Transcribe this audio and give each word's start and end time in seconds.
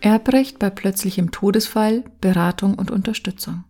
Erbrecht 0.00 0.60
bei 0.60 0.70
plötzlichem 0.70 1.32
Todesfall, 1.32 2.04
Beratung 2.20 2.74
und 2.74 2.90
Unterstützung. 2.90 3.64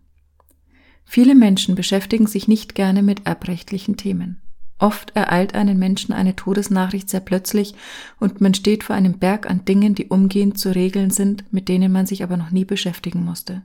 Viele 1.03 1.33
Menschen 1.33 1.73
beschäftigen 1.73 2.27
sich 2.27 2.47
nicht 2.47 2.75
gerne 2.75 3.01
mit 3.01 3.25
erbrechtlichen 3.25 3.97
Themen. 3.97 4.41
Oft 4.77 5.15
ereilt 5.15 5.55
einen 5.55 5.79
Menschen 5.79 6.13
eine 6.13 6.35
Todesnachricht 6.35 7.09
sehr 7.09 7.19
plötzlich 7.19 7.73
und 8.19 8.41
man 8.41 8.53
steht 8.53 8.83
vor 8.83 8.95
einem 8.95 9.17
Berg 9.17 9.49
an 9.49 9.65
Dingen, 9.65 9.95
die 9.95 10.07
umgehend 10.07 10.59
zu 10.59 10.73
regeln 10.73 11.09
sind, 11.09 11.51
mit 11.51 11.67
denen 11.67 11.91
man 11.91 12.05
sich 12.05 12.21
aber 12.21 12.37
noch 12.37 12.51
nie 12.51 12.63
beschäftigen 12.63 13.25
musste. 13.25 13.63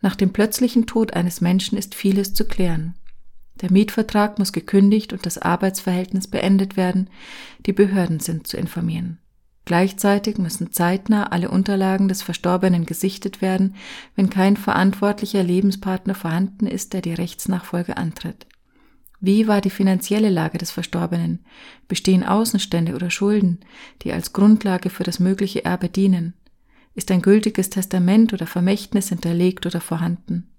Nach 0.00 0.14
dem 0.14 0.32
plötzlichen 0.32 0.86
Tod 0.86 1.14
eines 1.14 1.40
Menschen 1.40 1.76
ist 1.76 1.94
vieles 1.94 2.34
zu 2.34 2.44
klären. 2.44 2.94
Der 3.60 3.72
Mietvertrag 3.72 4.38
muss 4.38 4.52
gekündigt 4.52 5.12
und 5.12 5.26
das 5.26 5.38
Arbeitsverhältnis 5.38 6.28
beendet 6.28 6.76
werden, 6.76 7.10
die 7.66 7.72
Behörden 7.72 8.20
sind 8.20 8.46
zu 8.46 8.56
informieren. 8.56 9.18
Gleichzeitig 9.64 10.36
müssen 10.36 10.72
zeitnah 10.72 11.28
alle 11.28 11.50
Unterlagen 11.50 12.08
des 12.08 12.22
Verstorbenen 12.22 12.84
gesichtet 12.84 13.40
werden, 13.40 13.74
wenn 14.14 14.28
kein 14.28 14.56
verantwortlicher 14.56 15.42
Lebenspartner 15.42 16.14
vorhanden 16.14 16.66
ist, 16.66 16.92
der 16.92 17.00
die 17.00 17.14
Rechtsnachfolge 17.14 17.96
antritt. 17.96 18.46
Wie 19.20 19.48
war 19.48 19.62
die 19.62 19.70
finanzielle 19.70 20.28
Lage 20.28 20.58
des 20.58 20.70
Verstorbenen? 20.70 21.38
Bestehen 21.88 22.24
Außenstände 22.24 22.94
oder 22.94 23.10
Schulden, 23.10 23.60
die 24.02 24.12
als 24.12 24.34
Grundlage 24.34 24.90
für 24.90 25.02
das 25.04 25.18
mögliche 25.18 25.64
Erbe 25.64 25.88
dienen? 25.88 26.34
Ist 26.94 27.10
ein 27.10 27.22
gültiges 27.22 27.70
Testament 27.70 28.34
oder 28.34 28.46
Vermächtnis 28.46 29.08
hinterlegt 29.08 29.64
oder 29.64 29.80
vorhanden? 29.80 30.50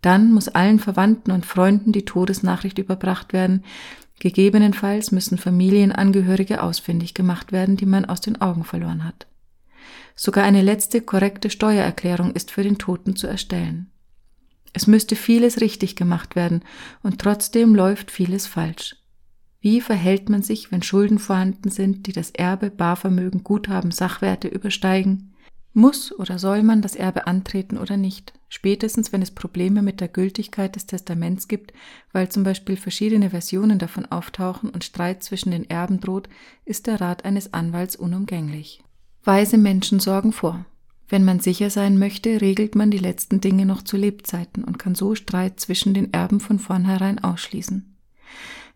Dann 0.00 0.32
muss 0.32 0.48
allen 0.48 0.78
Verwandten 0.78 1.30
und 1.30 1.44
Freunden 1.44 1.92
die 1.92 2.06
Todesnachricht 2.06 2.78
überbracht 2.78 3.34
werden. 3.34 3.64
Gegebenenfalls 4.20 5.12
müssen 5.12 5.38
Familienangehörige 5.38 6.62
ausfindig 6.62 7.14
gemacht 7.14 7.52
werden, 7.52 7.76
die 7.78 7.86
man 7.86 8.04
aus 8.04 8.20
den 8.20 8.40
Augen 8.40 8.64
verloren 8.64 9.02
hat. 9.02 9.26
Sogar 10.14 10.44
eine 10.44 10.60
letzte 10.60 11.00
korrekte 11.00 11.48
Steuererklärung 11.48 12.32
ist 12.32 12.50
für 12.50 12.62
den 12.62 12.76
Toten 12.76 13.16
zu 13.16 13.26
erstellen. 13.26 13.90
Es 14.74 14.86
müsste 14.86 15.16
vieles 15.16 15.62
richtig 15.62 15.96
gemacht 15.96 16.36
werden 16.36 16.62
und 17.02 17.18
trotzdem 17.18 17.74
läuft 17.74 18.10
vieles 18.10 18.46
falsch. 18.46 18.96
Wie 19.62 19.80
verhält 19.80 20.28
man 20.28 20.42
sich, 20.42 20.70
wenn 20.70 20.82
Schulden 20.82 21.18
vorhanden 21.18 21.70
sind, 21.70 22.06
die 22.06 22.12
das 22.12 22.30
Erbe, 22.30 22.70
Barvermögen, 22.70 23.42
Guthaben, 23.42 23.90
Sachwerte 23.90 24.48
übersteigen? 24.48 25.29
Muss 25.72 26.12
oder 26.12 26.38
soll 26.38 26.64
man 26.64 26.82
das 26.82 26.96
Erbe 26.96 27.26
antreten 27.28 27.78
oder 27.78 27.96
nicht? 27.96 28.32
Spätestens, 28.48 29.12
wenn 29.12 29.22
es 29.22 29.30
Probleme 29.30 29.82
mit 29.82 30.00
der 30.00 30.08
Gültigkeit 30.08 30.74
des 30.74 30.86
Testaments 30.86 31.46
gibt, 31.46 31.72
weil 32.12 32.28
zum 32.28 32.42
Beispiel 32.42 32.76
verschiedene 32.76 33.30
Versionen 33.30 33.78
davon 33.78 34.06
auftauchen 34.06 34.70
und 34.70 34.82
Streit 34.82 35.22
zwischen 35.22 35.52
den 35.52 35.70
Erben 35.70 36.00
droht, 36.00 36.28
ist 36.64 36.88
der 36.88 37.00
Rat 37.00 37.24
eines 37.24 37.54
Anwalts 37.54 37.94
unumgänglich. 37.94 38.82
Weise 39.22 39.58
Menschen 39.58 40.00
sorgen 40.00 40.32
vor. 40.32 40.64
Wenn 41.08 41.24
man 41.24 41.38
sicher 41.38 41.70
sein 41.70 41.98
möchte, 41.98 42.40
regelt 42.40 42.74
man 42.74 42.90
die 42.90 42.98
letzten 42.98 43.40
Dinge 43.40 43.66
noch 43.66 43.82
zu 43.82 43.96
Lebzeiten 43.96 44.64
und 44.64 44.78
kann 44.78 44.96
so 44.96 45.14
Streit 45.14 45.60
zwischen 45.60 45.94
den 45.94 46.12
Erben 46.12 46.40
von 46.40 46.58
vornherein 46.58 47.18
ausschließen. 47.18 47.96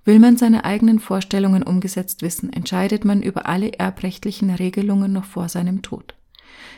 Will 0.05 0.19
man 0.19 0.36
seine 0.36 0.64
eigenen 0.64 1.01
Vorstellungen 1.01 1.62
umgesetzt 1.62 2.23
wissen, 2.23 2.53
entscheidet 2.53 3.05
man 3.05 3.23
über 3.23 3.47
alle 3.47 3.73
erbrechtlichen 3.79 4.51
Regelungen 4.51 5.12
noch 5.12 5.25
vor 5.25 5.48
seinem 5.48 5.83
Tod. 5.83 6.14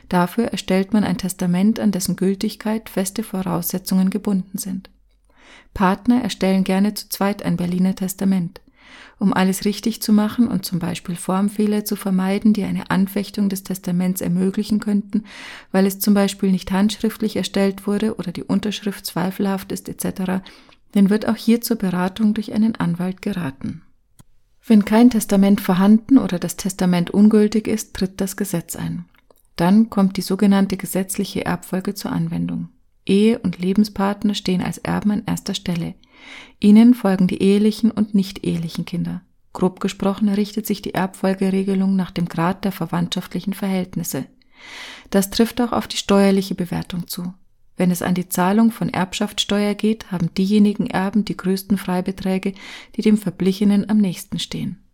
Dafür 0.09 0.47
erstellt 0.47 0.93
man 0.93 1.05
ein 1.05 1.19
Testament, 1.19 1.81
an 1.81 1.93
dessen 1.93 2.17
Gültigkeit 2.17 2.89
feste 2.89 3.23
Voraussetzungen 3.23 4.11
gebunden 4.11 4.59
sind. 4.59 4.91
Partner 5.75 6.23
erstellen 6.23 6.65
gerne 6.65 6.95
zu 6.95 7.09
zweit 7.09 7.43
ein 7.43 7.57
Berliner 7.57 7.95
Testament 7.95 8.61
um 9.19 9.33
alles 9.33 9.65
richtig 9.65 10.03
zu 10.03 10.13
machen 10.13 10.48
und 10.48 10.65
zum 10.65 10.79
Beispiel 10.79 11.17
Formfehler 11.17 11.85
zu 11.85 11.97
vermeiden, 11.97 12.53
die 12.53 12.65
eine 12.65 12.91
Anfechtung 12.91 13.48
des 13.48 13.63
Testaments 13.63 14.21
ermöglichen 14.21 14.81
könnten, 14.81 15.25
weil 15.73 15.87
es 15.87 15.98
zum 15.98 16.15
Beispiel 16.15 16.51
nicht 16.51 16.70
handschriftlich 16.70 17.36
erstellt 17.36 17.86
wurde 17.86 18.17
oder 18.17 18.33
die 18.33 18.45
Unterschrift 18.45 19.07
zweifelhaft 19.07 19.73
ist 19.73 19.89
etc., 19.89 20.42
dann 20.92 21.11
wird 21.11 21.29
auch 21.29 21.36
hier 21.36 21.61
zur 21.61 21.77
Beratung 21.77 22.33
durch 22.33 22.55
einen 22.55 22.77
Anwalt 22.77 23.20
geraten. 23.20 23.83
Wenn 24.67 24.85
kein 24.85 25.11
Testament 25.11 25.61
vorhanden 25.61 26.17
oder 26.17 26.39
das 26.39 26.57
Testament 26.57 27.11
ungültig 27.11 27.69
ist, 27.69 27.95
tritt 27.95 28.20
das 28.20 28.36
Gesetz 28.36 28.77
ein. 28.77 29.05
Dann 29.56 29.90
kommt 29.90 30.17
die 30.17 30.22
sogenannte 30.22 30.77
gesetzliche 30.77 31.44
Erbfolge 31.44 31.94
zur 31.94 32.12
Anwendung. 32.12 32.68
Ehe 33.06 33.39
und 33.39 33.58
Lebenspartner 33.58 34.34
stehen 34.34 34.61
als 34.61 34.78
Erben 34.78 35.11
an 35.11 35.22
erster 35.27 35.55
Stelle. 35.55 35.94
Ihnen 36.61 36.94
folgen 36.94 37.27
die 37.27 37.42
ehelichen 37.42 37.90
und 37.90 38.14
nicht 38.14 38.44
ehelichen 38.44 38.84
Kinder. 38.84 39.22
Grob 39.52 39.80
gesprochen 39.80 40.28
richtet 40.28 40.67
sich 40.67 40.83
die 40.83 40.94
Erbfolgeregelung 40.94 41.96
nach 41.96 42.11
dem 42.11 42.27
Grad 42.27 42.64
der 42.64 42.72
verwandtschaftlichen 42.72 43.55
Verhältnisse. 43.55 44.27
Das 45.11 45.30
trifft 45.30 45.61
auch 45.61 45.73
auf 45.73 45.86
die 45.86 45.96
steuerliche 45.96 46.55
Bewertung 46.55 47.06
zu. 47.06 47.33
Wenn 47.77 47.90
es 47.90 48.02
an 48.02 48.14
die 48.14 48.28
Zahlung 48.28 48.70
von 48.70 48.88
Erbschaftssteuer 48.88 49.74
geht, 49.74 50.11
haben 50.11 50.34
diejenigen 50.34 50.86
Erben 50.86 51.24
die 51.24 51.36
größten 51.36 51.78
Freibeträge, 51.78 52.55
die 52.96 53.02
dem 53.02 53.18
Verblichenen 53.18 53.88
am 53.88 53.98
nächsten 53.98 54.38
stehen. 54.38 54.86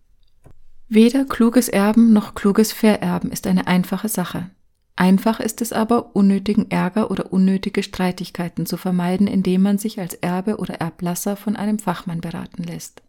Weder 0.95 1.25
kluges 1.25 1.71
Erben 1.71 2.13
noch 2.13 2.35
kluges 2.35 2.71
Vererben 2.71 3.33
ist 3.33 3.47
eine 3.47 3.67
einfache 3.67 4.11
Sache. 4.11 4.51
Einfach 4.95 5.41
ist 5.41 5.63
es 5.63 5.73
aber, 5.73 6.15
unnötigen 6.15 6.71
Ärger 6.71 7.11
oder 7.11 7.33
unnötige 7.33 7.83
Streitigkeiten 7.83 8.67
zu 8.67 8.77
vermeiden, 8.77 9.27
indem 9.27 9.63
man 9.63 9.79
sich 9.79 9.99
als 9.99 10.13
Erbe 10.13 10.59
oder 10.59 10.75
Erblasser 10.75 11.37
von 11.37 11.57
einem 11.57 11.79
Fachmann 11.79 12.21
beraten 12.21 12.63
lässt. 12.63 13.01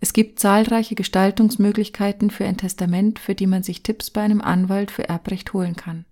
Es 0.00 0.12
gibt 0.12 0.40
zahlreiche 0.40 0.96
Gestaltungsmöglichkeiten 0.96 2.28
für 2.28 2.44
ein 2.44 2.56
Testament, 2.56 3.20
für 3.20 3.36
die 3.36 3.46
man 3.46 3.62
sich 3.62 3.84
Tipps 3.84 4.10
bei 4.10 4.22
einem 4.22 4.40
Anwalt 4.40 4.90
für 4.90 5.08
Erbrecht 5.08 5.52
holen 5.52 5.76
kann. 5.76 6.06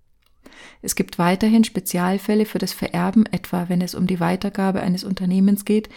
Es 0.81 0.95
gibt 0.95 1.19
weiterhin 1.19 1.65
Spezialfälle 1.65 2.47
für 2.47 2.59
das 2.59 2.73
Vererben, 2.73 3.27
etwa 3.27 3.69
wenn 3.69 3.81
es 3.81 3.97
um 3.97 4.07
die 4.07 4.21
Weitergabe 4.21 4.81
eines 4.81 5.03
Unternehmens 5.03 5.65
geht, 5.65 5.89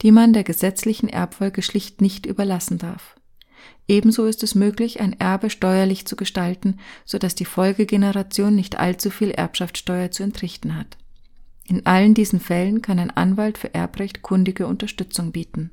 die 0.00 0.12
man 0.12 0.32
der 0.32 0.44
gesetzlichen 0.44 1.10
Erbfolge 1.10 1.60
schlicht 1.60 2.00
nicht 2.00 2.24
überlassen 2.24 2.78
darf. 2.78 3.19
Ebenso 3.88 4.26
ist 4.26 4.42
es 4.42 4.54
möglich, 4.54 5.00
ein 5.00 5.18
Erbe 5.18 5.50
steuerlich 5.50 6.06
zu 6.06 6.16
gestalten, 6.16 6.78
so 7.04 7.18
dass 7.18 7.34
die 7.34 7.44
Folgegeneration 7.44 8.54
nicht 8.54 8.78
allzu 8.78 9.10
viel 9.10 9.30
Erbschaftssteuer 9.30 10.10
zu 10.10 10.22
entrichten 10.22 10.76
hat. 10.76 10.96
In 11.66 11.86
allen 11.86 12.14
diesen 12.14 12.40
Fällen 12.40 12.82
kann 12.82 12.98
ein 12.98 13.10
Anwalt 13.10 13.58
für 13.58 13.74
Erbrecht 13.74 14.22
kundige 14.22 14.66
Unterstützung 14.66 15.32
bieten 15.32 15.70